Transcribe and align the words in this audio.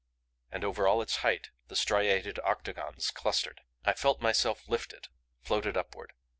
And 0.51 0.63
over 0.63 0.87
all 0.87 1.03
its 1.03 1.17
height 1.17 1.51
the 1.67 1.75
striated 1.75 2.39
octagons 2.43 3.11
clustered. 3.11 3.61
I 3.85 3.93
felt 3.93 4.19
myself 4.19 4.67
lifted, 4.67 5.09
floated 5.43 5.77
upward. 5.77 6.13